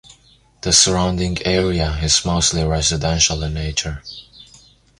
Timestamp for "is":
2.01-2.25